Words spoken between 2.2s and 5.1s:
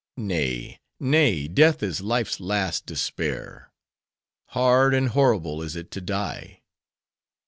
last despair. Hard and